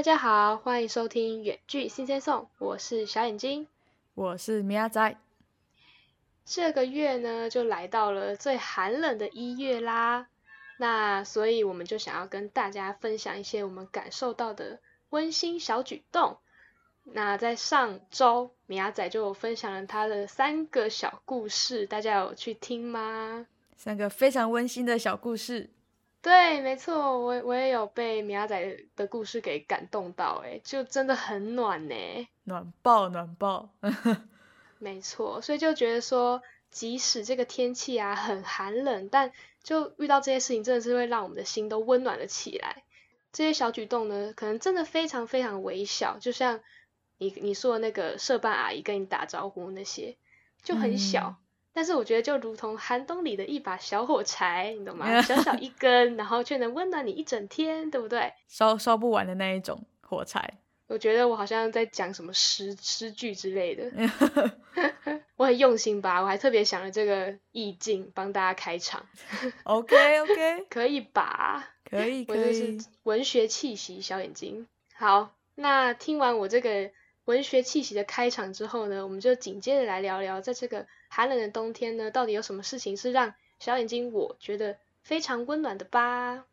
[0.00, 3.66] 大家好，欢迎收听远距新鲜颂，我是小眼睛，
[4.14, 5.18] 我是米亚仔。
[6.46, 10.28] 这个月呢，就来到了最寒冷的一月啦，
[10.78, 16.38] 那所以我们就想要跟大家分享一些我们感受到的温馨小举动。
[17.04, 23.46] 那在上周，米亚仔就分享了他的三个小故事，大家有去听吗？
[23.76, 25.68] 三个非常温馨的小故事。
[26.22, 31.94] 对，没错，我我也有被米亚仔的故事给感动到，哎，就真的很暖呢，
[32.44, 33.70] 暖爆暖爆，
[34.78, 42.84] 没错，所以就觉得说，即使这个天气啊很寒冷，但就遇到这些事情，真的是会让我们的心都温暖了起来。
[43.32, 46.60] 这些小举动呢，可能真的非常非常微小，就像
[47.16, 50.16] 你你说的那个社办阿姨跟你打招呼那些，
[50.62, 51.36] 就很小。
[51.72, 55.20] 但是我觉得就如同寒冬里的一把小火柴，你懂吗？
[55.22, 58.32] 小小一根，然后却能温暖你一整天，对不对？
[58.48, 60.58] 烧烧不完的那一种火柴。
[60.88, 63.84] 我觉得我好像在讲什么诗诗句之类的。
[65.36, 66.20] 我很用心吧？
[66.20, 69.06] 我还特别想了这个意境帮大家开场。
[69.62, 71.70] OK OK，可以吧？
[71.88, 72.78] 可以可以。
[73.04, 74.66] 文学气息小眼睛。
[74.96, 76.90] 好，那听完我这个。
[77.30, 86.44] 文学气息的开场之后呢，我们就紧接着来聊聊，在这个寒冷的冬天呢，到底有什么事情是让小眼睛我觉得非常温暖的吧？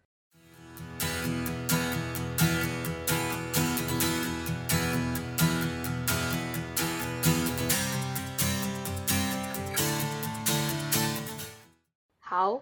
[12.19, 12.61] 好，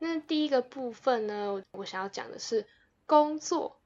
[0.00, 2.66] 那第一个部分呢，我想要讲的是
[3.06, 3.81] 工作。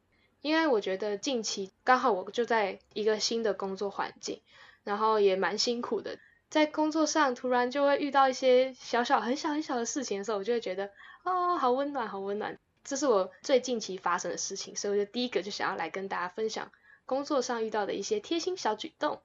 [0.46, 4.40] 因为我觉得近期刚好我就在一个新的工作环境，
[4.84, 10.92] 然后也蛮辛苦的，在工作上突然就会遇到一些小小很小很小的事情的时候，我就会觉得
[11.24, 12.56] 哦，好温暖，好温暖。
[12.84, 16.70] 这是我最近期发生的事情，所以我就第一个就想要来跟大家分享
[17.06, 19.20] 工作上遇到的一些贴心小举动。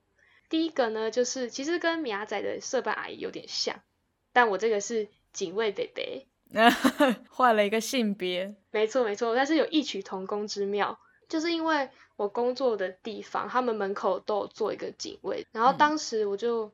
[0.49, 3.79] 第一个呢，就是其实跟米亚仔的社办阿姨有点像，
[4.33, 6.25] 但我这个是警卫北北，
[7.29, 10.97] 换了一个性别，没错没错，但是有异曲同工之妙。
[11.31, 16.73] 就是因为我工作的地方，他们门口都有做一个警卫，然后当时我就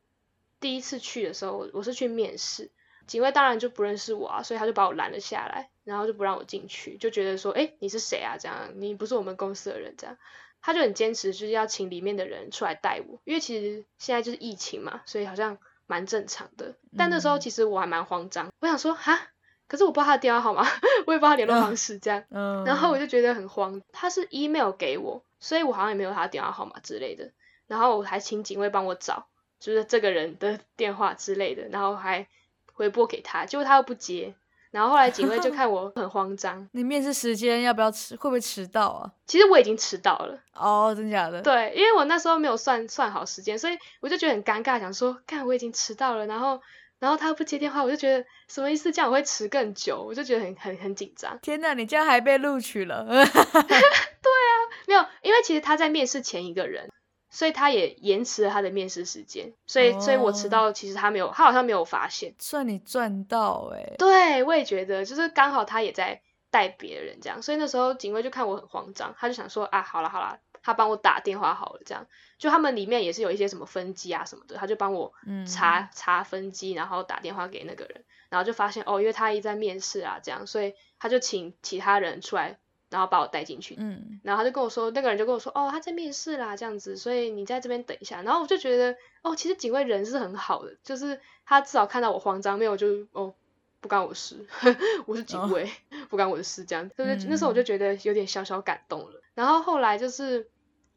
[0.59, 2.72] 第一次去的时候，我是去面试，
[3.06, 8.35] 警卫当然就不认识我啊，所以他就把我拦了下来，然后就不让我进去，就觉得说，哎，你是谁啊？
[8.40, 10.18] 这样你不是我们公司的人，这样
[10.59, 16.75] 他就很坚持，就是要请里面的人出来带我，因为其实现在就是疫情嘛，所以好像蛮正常的。
[16.97, 19.29] 但那时候其实我还蛮慌张，我想说，哈。
[19.67, 20.66] 可是我不知道他的电话号码，
[21.05, 22.23] 我也不知道他联络方式，这样，
[22.66, 23.81] 然后我就觉得很慌。
[23.91, 27.29] 他是 email 给我，所以我好像也没有他的电话号码之类的。
[27.67, 29.27] 然后我还请警卫帮我找，
[29.59, 32.25] 就是这个人的 电话之类的，然后还
[32.73, 34.33] 回拨给他，结果他又不接。
[34.72, 38.16] 然后后来警卫就看我很慌张， 你面试时间要不要迟？
[38.16, 39.11] 会不会迟到啊？
[39.25, 40.39] 其实我已经迟到了。
[40.53, 41.41] 哦，真假的？
[41.41, 46.61] 对，因为我那时候没有算算好时间，所以我就觉得很尴尬，想说，看我已经迟到了，然后。
[47.00, 48.91] 然后他不接电话，我就觉得什么意思？
[48.91, 51.38] 这样我会迟更久，我就觉得很很很紧张。
[51.41, 53.06] 天哪，你这样还被录取了？
[53.08, 54.52] 对啊，
[54.88, 56.90] 没有，因为其实他在面试前一个人，
[57.30, 62.34] 所以他也延迟了他的面试时间，所以所以我迟到，其实他没有，他好像没有发现。
[62.40, 63.94] 算你赚到哎！
[63.97, 66.19] 对，我也觉得，就是刚好他也在
[66.50, 70.40] 带别人这样，所以那时候警卫就看我很慌张，他就想说啊，好了好了。
[70.63, 72.08] 他帮我打电话好了，这样。
[72.38, 75.13] 就他们里面也是有一些什么分机啊什么的，他就帮我
[75.47, 82.59] 查查分机，然后打电话给那个人，然后就发现哦，因为他一在面试啊，这样，所以他就请其他人出来，
[82.90, 93.34] 然后把我带进去，嗯，然后他就跟我说，那个人就跟我说，哦，他在面试啦，这样子，所以你在这边等一下，然后我就觉得，哦，其实警卫人是很好的，就是他至少看到我慌张，没有就哦，
[93.79, 94.45] 不关我事，
[95.05, 95.69] 我是警卫，
[96.09, 100.50] 不关我的事，这样，就是那时候我就觉得有点小小感动了，然后后来就是。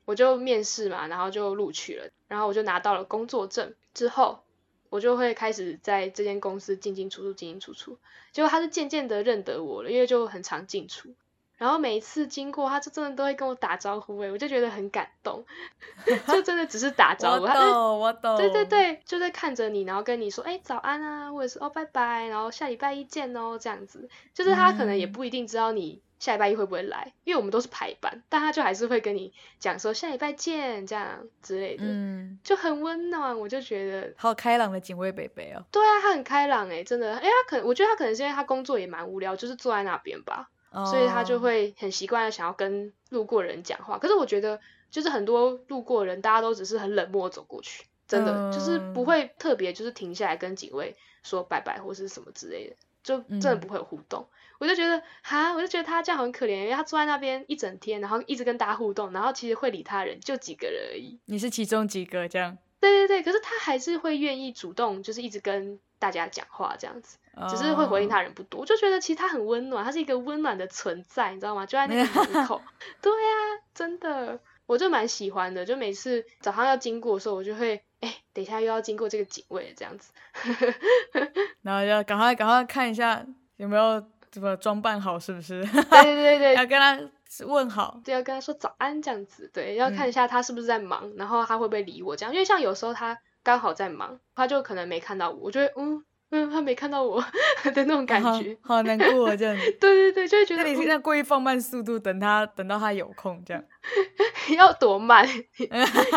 [0.07, 4.43] 我就面试嘛，然后就录取了，然后我就拿到了工作证之后，
[4.89, 7.97] 我就会开始在这间公司进进出出，进进出出。
[8.33, 11.15] 结果他是渐渐的认得我了，因为就很常进出，
[11.61, 15.45] 然后每一次经过，他就真的都会跟我打招呼，哎，我就觉得很感动，
[16.27, 26.01] 就真的只是打招呼，我懂，我懂，对对对，就在看着你，然后跟你说，哎，早安啊，或者是哦，拜拜，然后下礼拜一见哦，这样子，就是他可能也不一定知道你。
[26.19, 27.15] 下礼拜一会不会来？
[27.25, 33.41] 因为我们都是排班，但他就还是会跟你讲说下礼拜见这样之类的，嗯，就很温暖。
[33.41, 35.65] 我就觉得好开朗的警卫北北哦。
[35.73, 37.15] 对啊，他很开朗哎，真的。
[37.15, 43.99] 哎，他可能我觉得他可能是因为他工作也蛮无聊，就是坐在那边吧，所以他就会很习惯的想要跟路过人讲话。
[43.99, 52.77] 可是我觉得，就是很多路过人，大家都只是很冷漠走过去，真的就是不会特别就是停下来跟警卫说拜拜或是什么之类的。
[53.03, 54.29] 就真的不会有互动，
[54.59, 61.19] 我就觉得哈，我就觉得他这样很可怜，因为他坐在那边一整天，然后一直跟大家互动，然后其实会理他人就几个人而已。
[61.25, 62.59] 你是其中几个这样？
[62.79, 67.17] 对对对，可是他还是会愿意主动，就是一直跟大家讲话这样子，
[67.49, 68.61] 只是会回应他哦人不多。
[68.61, 71.65] 我就觉得其实他很温暖，他是一个温暖的存在，你知道吗？
[71.67, 72.61] 就在那个门口。
[73.01, 75.65] 对呀、真的，我就蛮喜欢的。
[75.65, 80.13] 就每次早上要经过的时候，我就会，哎、等一下又要经过这个警卫这样子。
[81.63, 83.25] 然后要赶快赶快看一下
[83.57, 85.63] 有没有怎么装扮好，是不是？
[85.65, 86.99] 对对对对 要跟他
[87.47, 88.01] 问好。
[88.05, 97.21] 对要跟他说早安这样子，对，要嗯看一下他是不是在忙，然后他会不会理我这样，因为像有时候他刚好在忙，他就可能没看到我，我就会嗯嗯，他没看到我
[97.75, 99.63] 的那种感好觉，好难过这样 子。
[99.81, 103.63] 对对对，就会觉得那你现嗯在故意放慢速度，等他等到他有空这样。
[104.57, 105.29] 要多慢，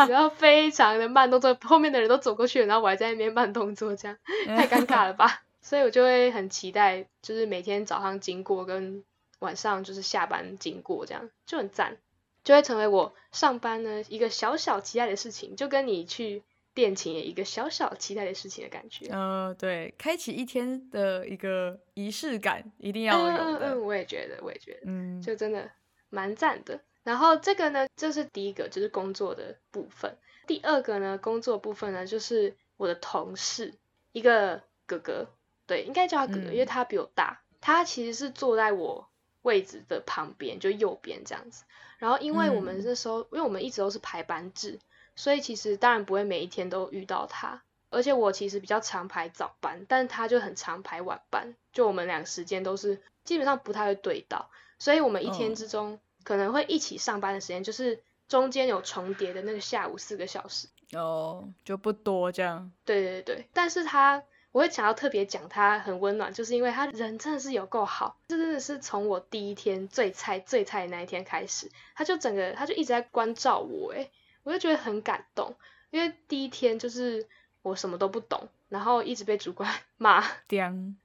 [0.08, 4.16] 然后非常的慢动作，后面的人都走过去了，然后我还在那边慢动作，这样
[4.46, 5.42] 太尴尬了吧？
[5.60, 9.02] 所以我就会很期待，就是每天早上经过跟
[9.40, 11.96] 晚上就是下班经过，这样就很赞，
[12.44, 16.42] 就会成为我上班呢一个小小期待的事情，就跟你去
[16.74, 19.06] 练琴也一个小小期待的事情的感觉。
[19.06, 23.38] 呃，对，开启一天的一个仪式感一定要嗯有的。
[23.38, 24.80] 嗯嗯，我也觉得，我也觉得。
[24.86, 25.70] 嗯，就真的
[26.10, 26.80] 蛮赞的。
[27.02, 30.16] 然后这个呢，这是第一个，就是工作的部分。
[30.46, 33.74] 第二个呢，工作部分呢，就是我的同事，
[34.12, 35.28] 一个哥哥，
[35.66, 37.40] 对，应该叫他哥哥，嗯因为他比我大。
[37.60, 39.08] 他其实是坐在我
[39.42, 41.64] 位置的旁边，就右边这样子。
[41.98, 44.78] 然后因为我们嗯那时候，因为我们一直都是排班制，
[45.16, 47.62] 所以其实当然不会每一天都遇到他。
[47.90, 54.50] 而且我其实比较常排早班，但他就很常排晚班，就我们俩时间都是基本上不太会对到，
[54.80, 60.66] 所以我们一天哦之中可能会一起上班的时间，就是中间有重叠的那个下午四个小时。
[60.92, 62.72] 哦，就不多这样。
[62.84, 74.10] 对对对，但是他我会想要特别讲他很温暖，就是因为他人真的是有够好，这真的是从我第一天最菜最菜的那一天开始，他就整个他就一直在关照我，诶，
[74.44, 75.56] 我就觉得很感动，
[75.90, 77.26] 因为第一天就是
[77.62, 80.22] 我什么都不懂，然后一直被主管 骂，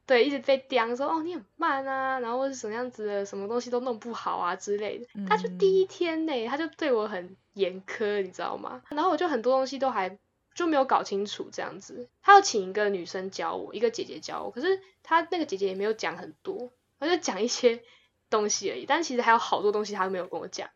[0.05, 5.07] 对，一直被刁说哦你很慢啊，然后或是什么样子的，什么东西都弄不好啊之类的。
[5.27, 8.81] 他就第一天呢，他就对我很严苛，你知道吗？
[8.89, 10.17] 然后我就很多东西都还
[10.53, 12.09] 就没有搞清楚这样子。
[12.21, 17.81] 他要请一个女生教我，一个姐姐教我，可是他那个姐姐也没有讲很多，他就讲一些
[18.29, 18.85] 东西而已。
[18.85, 20.69] 但其实还有好多东西他都没有跟我讲，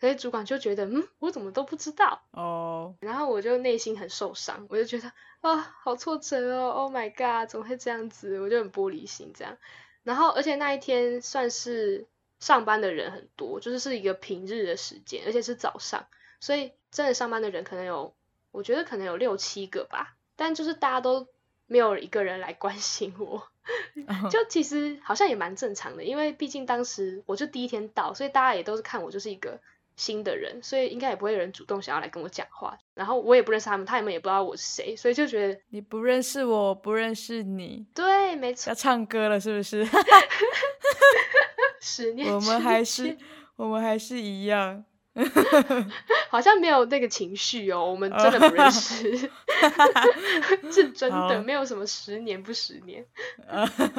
[0.00, 2.22] 所以主管就觉得嗯，我怎么都不知道。
[2.30, 8.40] 哦，然后我就内心很受伤，我就觉得啊，好挫折哦，Oh my god，怎么会这样子？
[8.40, 9.56] 我就很玻璃心这样。
[10.04, 12.06] 然后而且那一天算是
[12.40, 16.06] 上班的人很多，就是是一个平日的时间，而且是早上，
[16.40, 18.14] 所以真的上班的人可能有，
[18.52, 21.26] 我觉得可能有六七个吧，但就是大家都
[21.66, 23.48] 没有一个人来关心我。
[24.30, 29.60] 就其实好像也蛮正常的，因为毕竟当时我就第一天到，所以大家也都是看我就是一个
[29.98, 32.78] 新的人，所以应该也不会有人主动想要来跟我讲话。
[32.94, 39.86] 然后我也不认识他们，他们也不知道我是谁，所以就觉得你不认识我，我不认识你，对，没错要，唱歌了是不是？
[41.82, 43.16] 十年我们之还是
[43.56, 44.84] 我们还是一样。
[46.30, 49.16] 好像没有那个情绪哦，我们真的不认识，
[50.70, 53.04] 是真的，没有什么十年不十年。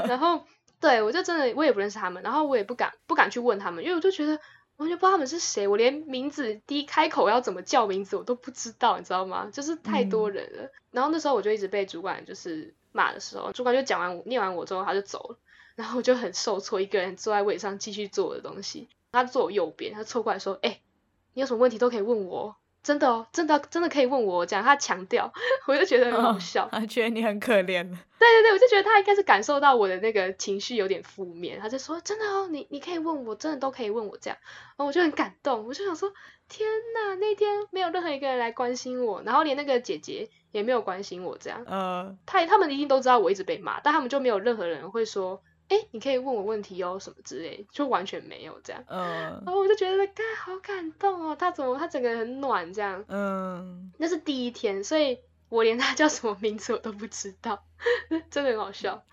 [0.07, 0.41] 然后
[0.79, 4.39] 对我就真的我也不认识他们，然后我也不敢不敢去问他们，因为我就觉得
[4.79, 9.50] 完全不知道他们是谁，我连名字第一开口要怎么叫名字我都不知道，你知道吗？
[9.51, 10.71] 就是太多人了。
[10.91, 15.38] 然后那时候我就一直被主管就是骂的时候，主管就讲完我念完我之后他就走了，
[15.75, 18.88] 然后我就很受挫，一个人坐在位上继续做我的东西。
[19.12, 20.79] 他坐我右边，他凑过来说：“哎、
[21.33, 25.31] 你有什么问题都可以问我哦，真的哦，真的真的可以问我哦。”这样他强调，
[25.67, 26.67] 我就觉得很好笑。
[26.71, 27.83] 他觉得你很可怜。
[28.19, 34.38] 对对对，我就觉得他应该是感受到我的那个情绪有点负面，他就说：“真的哦，你你可以问我，真的都可以问我这样。”
[34.75, 36.12] 然后我就很感动，我就想说
[36.50, 48.83] ：“天呐，那天没有任何一个人来关心我，然后连那个姐姐也没有关心我，这样呃，他他们一定都知道我一直被骂，但他们就没有任何人会说：‘哎，你可以问我问题哦’什么之类，就完全没有这样。
[48.88, 53.03] 嗯然，后我就觉得，哎好感动哦，他怎么他整个人很暖这样。
[53.07, 57.63] 嗯，那是第一天，所以我连他叫什么名字我都不知道，
[58.29, 59.03] 真的很好笑。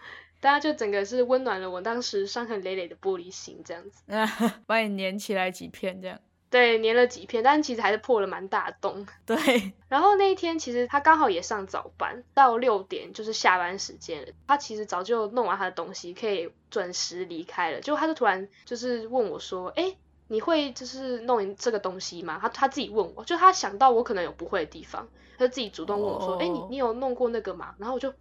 [0.40, 4.02] 大家就整个是温暖了我当时伤痕累累的玻璃心，这样子。
[4.66, 6.20] 把你粘起来几片这样。
[6.48, 9.06] 对，粘了几片，但其实还是破了蛮大洞。
[9.26, 9.36] 对，
[9.88, 14.32] 然后那一天其实他刚好也上早班，到六点就是下班时间了。
[14.46, 17.80] 他其实早就弄完他的东西，可以准时离开了。
[17.80, 19.96] 结果他就突然就是问我说：“哎，
[20.28, 28.14] 你会就是弄这个东西吗？”他他自己问我，就他想到我可能有不会的地方，他就自己主动问我说：“哎、你哦你有弄过那个吗？”然后我就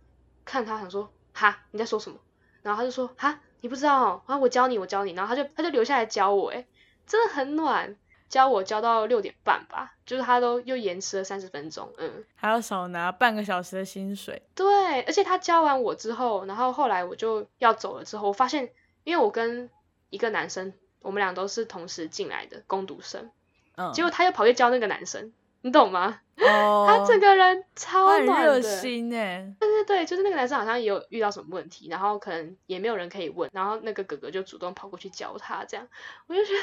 [0.43, 2.17] 看他想说：“哈，你在说什么？”
[2.63, 6.67] 然后他就说：“哈，你你不知道哦，啊，我教你，我教你，然后他就他就留下来教我，哎，
[7.07, 7.95] 真的很暖，
[8.27, 14.41] 教我教到六点半吧，就是他都又延迟了三十分钟，嗯，还要少拿半个小时的薪水。
[14.53, 18.69] 对，而且他教完我之后，然后后来我就要走了之后，我发现，
[19.03, 19.69] 因为我跟
[20.09, 23.29] 一个男生，我们俩都是同时进来的攻读生，
[23.77, 26.19] 嗯，结果他又跑去教那个男生，你懂吗？
[26.37, 29.53] 哦，他整个人超暖，心哎，
[29.85, 35.87] 对就是那个男生好像也有遇到什么问题，然后可能也没有人可以问，然后那个哥哥就主动跑过去教他，这样
[36.27, 36.59] 我就觉得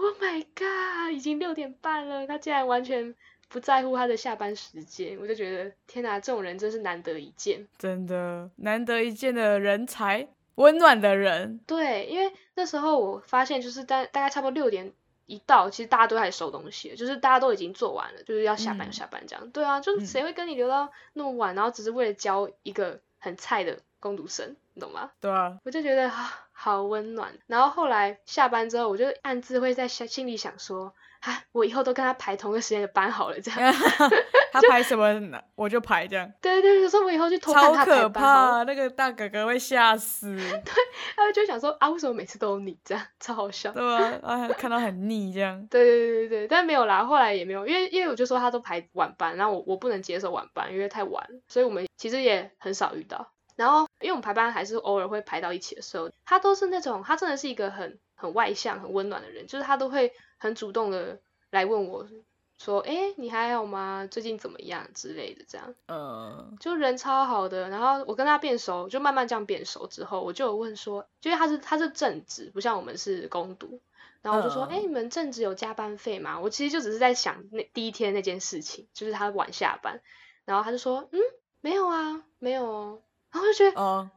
[0.00, 3.14] ，Oh my god，已经六点半了，他竟然完全
[3.48, 7.66] 不在乎他的下班时间，我就觉得天哪，这种人真是难得一见。
[7.78, 11.60] 真的难得一见的人才，温暖的人。
[11.66, 14.92] 对，因为那时候我发现就是大大概差不多六点
[15.26, 19.50] 一到，其实大家都还收东西，就是大家都已经做完了，就是要下班嗯下班这样。
[19.50, 25.10] 对啊，就谁会跟你留到那么晚，然后只是为了教一个很菜的工读生，你懂吗？
[25.20, 27.38] 对啊，我就觉得啊，好温暖。
[27.46, 30.94] 然后后来下班之后，我就暗自会在心心里想说，
[31.26, 33.74] 啊，我以后都跟他排同个时间的班好了，这样。
[34.52, 35.20] 他排什么
[35.54, 40.72] 我就排这样，对对对，有时候我以后就偷看超他排可班超可，怕，那个大哥哥会吓死， 对
[41.16, 43.72] 他就想说啊，为什么每次都有你这样， 超好笑。
[43.72, 44.18] 对啊？
[44.22, 45.66] 啊，看到很腻这样。
[45.68, 53.32] 对对对对对，但没有啦，后来也没有，因为因为我就说他都排晚班，然后我我不能接受晚班，因为太晚了，所以我们其实也很少遇到。
[53.56, 62.06] 然后因为我们排班还是偶尔会排到一起的时候，他都是那种他真的是一个很很外向、很温暖的人，就是他都会很主动的来问我
[62.58, 64.08] 说，哎，你还好吗？
[64.10, 67.68] 最近怎么样之类的，这样嗯，就人超好的。
[67.68, 73.80] 然后我跟他变熟，就慢慢这样变熟之后，我就有问说，就因为他是他是正职，不像我们是工读。
[74.22, 76.40] 然后我就说，嗯哎、你们正职有加班费吗？
[76.40, 80.00] 我其实就只是在想那第一天那件事情，就是他晚下班。
[80.44, 81.20] 然后他就说，嗯，
[81.60, 83.02] 没有啊，没有哦。
[83.30, 84.10] 然后我就觉得哦，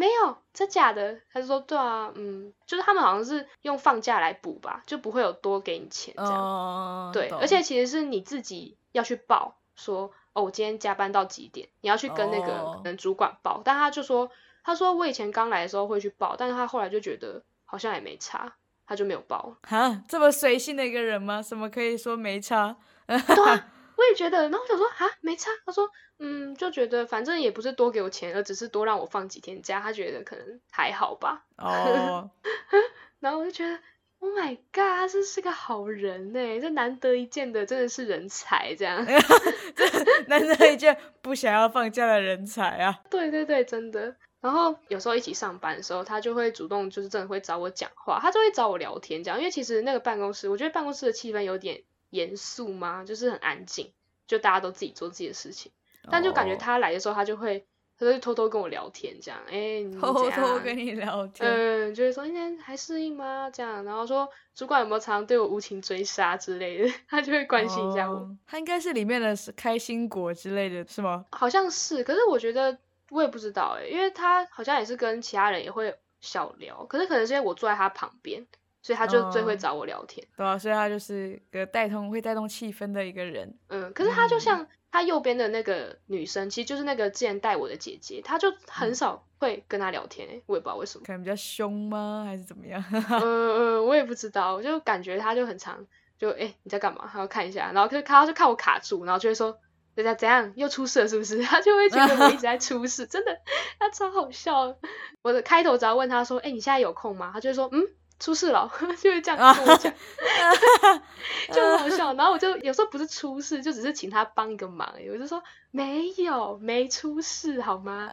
[0.00, 1.20] 没有，真假的？
[1.30, 6.32] 他就说，对啊，嗯，就是他们好像是用放假来补吧，就不会有多给你钱这样。
[6.32, 13.60] 哦，对，而且其实是你自己要去报，说哦，我今天加班到几点，你要去跟那个能主管报。
[13.62, 14.30] 但他就说，
[14.64, 18.50] 他说我以前刚来的时候会去报，但是他后来就觉得好像也没差，
[18.86, 19.54] 他就没有报。
[19.64, 21.42] 哈，这么随性的一个人吗？
[21.42, 22.74] 怎么可以说没差？
[23.06, 23.68] 对啊，
[24.00, 24.48] 我也觉得。
[24.48, 25.50] 然后我想说啊，没差。
[25.66, 31.44] 他说，嗯，就觉得反正也不是多给我钱，而只是多让我放几天假，他觉得可能还好吧。
[31.58, 32.30] 哦，
[33.20, 33.78] 然后我就觉得
[34.20, 39.04] ，Oh my god，他真是个好人呢，这难得一见的，真的是人才这样。
[40.28, 43.00] 难得一见不想要放假的人才啊！
[43.10, 44.16] 对对对，真的。
[44.40, 49.38] 然后有时候一起上班的时候，他就会主动，就是真的会找我讲话，他就会找我聊天，这样。
[49.38, 53.92] 因为其实那个办公室，我觉得办公室的气氛有点严肃吗，就是很安静，
[54.26, 55.72] 就大家都自己做自己的事情。
[56.10, 57.64] 但就感觉哦他来的时候，他就会，
[57.98, 59.38] 他就偷偷跟我聊天，这样。
[59.46, 63.50] 哎，你偷偷跟你聊天，嗯，就会说，今天还适应吗？
[63.50, 68.16] 这样，然后说主管有没有常常对我无情追杀之类的， 他就会关心一下我。
[68.16, 71.26] 哦他应该是里面的开心果之类的，是吗？
[71.32, 72.78] 好像是，可是我觉得
[73.10, 78.46] 我也不知道哎，因为他好像也是跟其他人也会小聊，可是可能是因为我坐在他旁边，
[78.82, 80.26] 所以他就最会哦找我聊天。
[80.36, 83.54] 对啊，所以他就是个带动会带动气氛的一个人。
[83.68, 91.04] 嗯，可是他就嗯像他右边的那个女生，其实就是那个之前带我的姐姐，她就很嗯少会跟他聊天哎，我也不知道为什么。
[91.06, 92.24] 可能比较凶吗？
[92.26, 92.82] 还是怎么样？
[92.92, 95.86] 嗯嗯，我也不知道，我就感觉他就很常
[96.18, 97.08] 就哎、诶你在干嘛？
[97.12, 99.58] 他要看一下，然后就看他就看我卡住，然后就会说。
[99.96, 101.42] 人家怎样又出事了是不是？
[101.42, 103.36] 他就会觉得我一直在出事，真的，
[103.78, 104.74] 他超好笑。
[105.20, 107.82] 我的开头只要问他说：“哎、你现在有空吗？”他就会说：“嗯，
[108.20, 108.70] 出事了。
[109.00, 109.92] ”就会这样跟我讲，
[111.52, 112.12] 就很好笑。
[112.14, 114.94] 然后我就有时候不是出事，就只是请他帮一个忙。
[115.10, 118.08] 我就说没有，没出事好吗？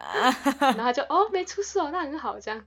[0.58, 2.64] 然后他就哦没出事哦，那很好，这样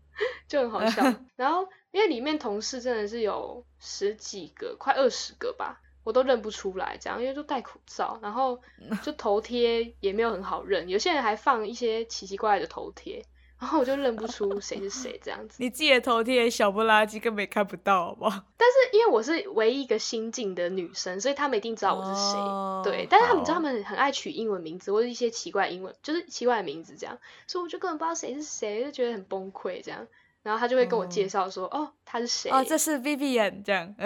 [0.48, 1.04] 就很好笑。
[1.36, 8.62] 然后因为里面同事真的是有十几个，快二十个吧，我都认不出来，这样因为都戴口罩，然后
[9.02, 13.26] 就头贴也没有很好认，有些人还放一些奇奇怪怪的头贴，
[13.62, 15.58] 然后我就认不出谁是谁这样子。
[15.60, 18.44] 你自己的头贴小不拉几，根本也看不到，好不好？
[18.58, 22.40] 但是因为我是唯一一个新进的女生，所以他们一定知道我是谁。
[22.40, 27.16] 哦对，但是他们知道他们很爱取英文名字或者一些奇怪英文，就是奇怪的名字这样，
[27.46, 30.08] 所以我就根本不知道谁是谁，就觉得很崩溃这样。
[30.42, 32.50] 然后他就会跟我介绍说，哦，他是谁？
[32.50, 33.94] 哦，这是 Vivian 这样。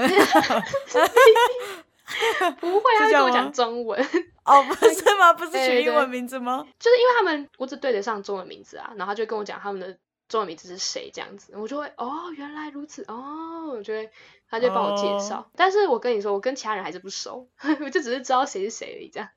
[2.60, 4.06] 不会，他会跟我讲中文，
[4.46, 5.34] 哦，不 是吗？
[5.34, 6.66] 不是取英文名字吗？
[6.80, 9.98] 就是因为他们我只对得上中文名字啊，然后他就跟我讲他们的
[10.30, 14.10] 中文名字是谁这样子，我就会哦，原来如此哦，我就会
[14.50, 15.50] 他就帮我介绍。
[15.56, 17.48] 但是我跟你说，我跟其他人还是不熟，
[17.82, 19.28] 我就只是知道谁是谁而已，这样。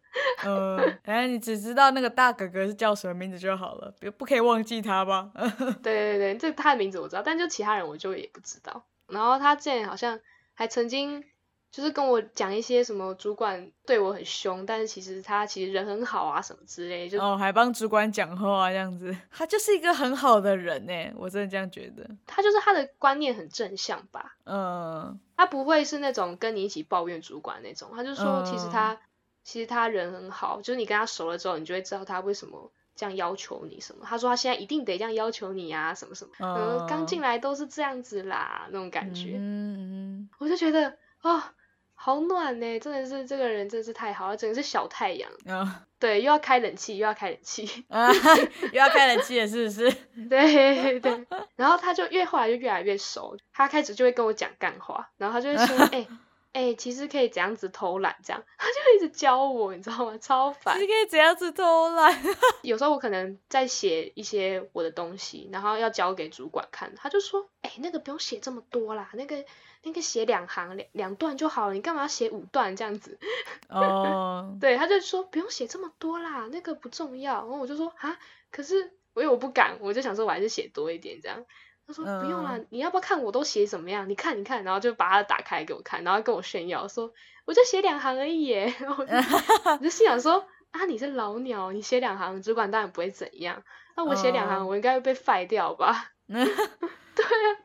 [0.45, 5.31] 呃，反正你只知道那个大哥哥是叫什么名字就好了，不不可以忘记他吧。
[5.83, 8.85] 对对对，这他的名字我知道，但就其他人我就也不知道。
[9.07, 10.21] 然后他之前好像
[10.53, 11.25] 还曾经。
[11.71, 22.09] 就是跟我讲一些什么主管对我很凶，但是其实他其实人很好啊，什么之类，就哦，还帮主管讲话这样子， 他就是一个很好的人呢，我真的这样觉得。
[22.27, 28.99] 他就是他的观念很正向吧，嗯，他不会是那种跟你一起抱怨主管那种，他就说其实他。
[29.45, 34.05] 其实他人很好，就是你跟他熟了之后，你就会知道他为什么这样要求你什么。
[34.05, 41.43] 他说他现在一定得这样要求你啊，什么什么，嗯，刚进来都是这样子啦，那种感觉，嗯嗯，我就觉得哦。
[42.01, 45.29] 好暖呢，真的是这个人真是太好了，整个是小太阳。
[45.49, 48.09] 啊，对，又要开冷气，又要开冷气， 啊，
[48.73, 49.91] 又要开冷气了，是不是？
[50.31, 51.27] 对 对。
[51.57, 56.07] 然后他就越后来就越来越熟，他开始就会跟我讲干话，然后他就会说，哎
[56.59, 60.19] 哎，其实可以怎样子偷懒，这样，他就一直教我，你知道吗？
[60.19, 60.75] 超烦。
[60.75, 62.21] 其实可以怎样子偷懒？
[62.63, 69.45] 有时候我可能在写一些我的东西，然后要交给主管看，他就说，哎，那个不用写这么多啦，那个。
[69.85, 73.17] 那个写两行两两段就好了，你干嘛要写五段这样子？
[73.71, 77.35] 哦，对，他就说不用写这么多啦，那个不重要。
[77.35, 78.19] 然后我就说啊，
[78.51, 81.45] 可是因为我不敢，我就想说我还是写多一点这样。
[81.89, 84.07] 他说不用啦，你要不要看我都写怎么样？
[84.11, 87.11] 你看你看，然后就把它打开给我看，然后跟我炫耀说
[87.47, 88.73] 我就写两行而已耶。
[88.79, 93.63] 然后我就心想说啊，你是老鸟，你写两行，主管当然不会怎样。
[93.97, 96.13] 那我写两行，我应该会被废掉吧？
[96.29, 97.59] 对啊。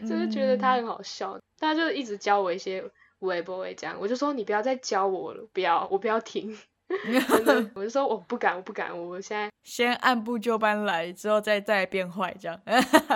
[0.00, 6.58] 就是觉得他很好笑，他就一直教我一些微博会这样，我就说你不要再教我了，不要，我不要听。
[7.74, 12.60] 我就说我不敢，我不敢，我现在 先按部就班来，之后再再变坏这样。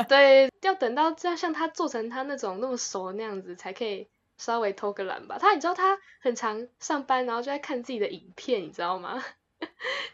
[0.08, 5.36] 对，要等到这样像他做成他那种那么熟那样子，才可以稍微偷个懒吧。
[5.40, 9.22] 他你知道他很常上班，然后就在看自己的影片，你知道吗？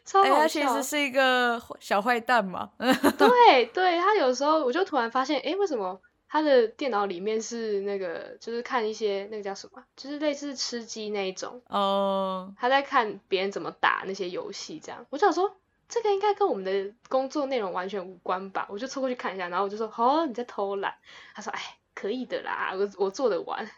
[0.04, 0.36] 超好笑。
[0.36, 2.70] 他其实是一个小坏蛋嘛。
[3.18, 6.00] 对对，他有时候我就突然发现，哎，为什么？
[6.32, 12.54] 他的电脑里面是那个，就是看一些那个叫什么，就是类似吃鸡那一种哦。
[12.56, 15.04] 他在看别人怎么打那些游戏，这样。
[15.10, 15.56] 我就想说，
[15.88, 18.68] 这个应该跟我们的工作内容完全无关吧？
[18.70, 20.94] 我就凑过去看一下，然后我就说：“哦，你在偷懒。”
[21.34, 21.60] 他说：“哎，
[21.96, 23.68] 可以的啦，我我做得完。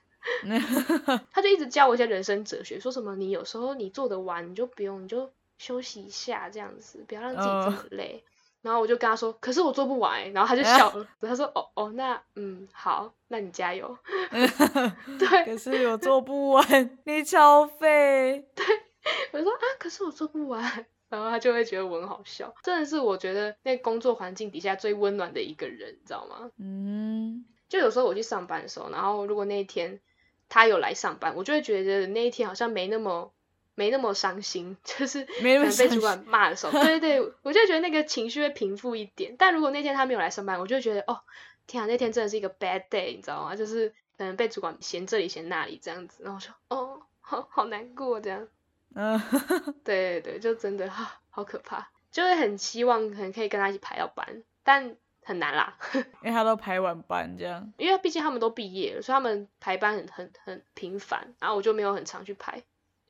[1.32, 8.24] ”他就一直教我一些人生哲学，说什么你有时候你做得完，你就不用，你就休息一下，这样子，不要让自己这么累。
[8.62, 11.06] 然后我就跟他说，可是我做不完，然后他就 笑了。
[11.20, 13.98] 他说，哦哦，那嗯好，那你加油。
[15.18, 18.48] 对，可是我做不完，你超废。
[18.54, 18.64] 对，
[19.32, 20.62] 我就说啊，可是我做不完，
[21.08, 22.54] 然后他就会觉得我很好笑。
[22.62, 26.50] 真的是我觉得那工作环境底下最温暖的一个人，你知道吗？
[26.58, 30.00] 嗯，就有时候我去上班的时候，然后如果那一天
[30.48, 33.32] 他有来上班，我就会觉得那一天好像没那么。
[33.74, 39.34] 没那么伤心， 就是没那么被主管骂的时候，对对对，我就觉得那个情绪会平复一点。
[39.38, 41.20] 但如果那天他没有来上班，我就觉得哦，
[41.66, 43.56] 天啊，那天真的是一个 bad day，你知道吗？
[43.56, 48.46] 就是可能被主管嫌这里嫌那里这样子，然后我说哦，好好难过这样。
[48.94, 49.18] 嗯，
[49.84, 57.72] 对对对，就真的 哈，好可怕，就会很希望可能可以跟他一起排到班，但很难啦，因为他都排晚班这样。
[57.78, 62.62] 因为毕竟他们都毕业了，所以他们排班很很很频繁，然后我就没有很常去排。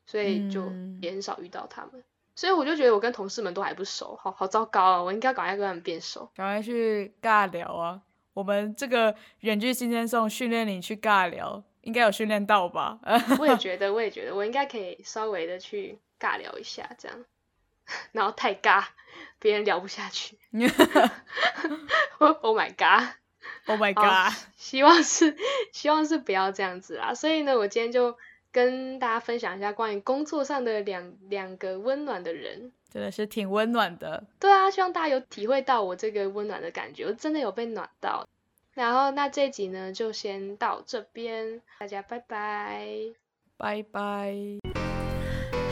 [0.04, 2.02] 所以就也很少遇到他们，
[2.34, 5.02] 所以我就觉得我跟同事们都还不熟，好好糟糕啊！
[5.02, 8.00] 我应该赶快跟他们变熟，赶快去尬聊啊！
[8.34, 12.98] 我们这个远距新鲜送训练你去尬聊，应该有训练到吧？
[13.38, 17.24] 我也觉得，我也觉得，我应该可以稍微的去尬聊一下，这样，
[18.12, 18.84] 然后太尬，
[19.38, 20.38] 别人聊不下去。
[22.18, 24.32] Oh my god！Oh my god！
[24.56, 25.36] 希望是
[25.72, 27.14] 希望是不要这样子啦。
[27.14, 28.16] 所以呢，我今天就。
[28.52, 34.22] 跟大家分享一下关于工作上的两两个温暖的人，真的是挺温暖的。
[34.38, 38.28] 对啊，希望大家有体会到我这个温暖的感觉，我真的有被暖到。
[38.74, 42.86] 然后那这集呢就先到这边，大家拜拜，
[43.56, 44.34] 拜拜。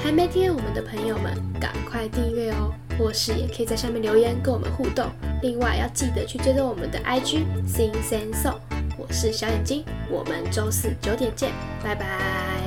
[0.03, 5.11] 还没订阅我们的朋友们，赶快订阅哦，或是也可以在下面留言跟我们互动。
[5.43, 8.61] 另外要记得去追踪我们的 IG Sing Sing Song，
[8.99, 12.60] 我是小眼睛，我们周四九点见，拜拜。